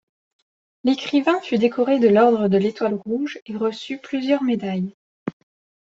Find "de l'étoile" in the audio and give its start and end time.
2.47-2.95